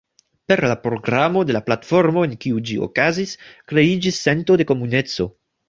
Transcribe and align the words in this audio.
Per 0.51 0.55
la 0.69 0.77
programo 0.85 1.43
kaj 1.49 1.55
la 1.57 1.61
platformo 1.67 2.25
en 2.29 2.33
kiu 2.45 2.63
ĝi 2.71 2.79
okazis, 2.89 3.37
kreiĝis 3.73 4.21
sento 4.27 4.61
de 4.63 4.71
komuneco. 4.75 5.33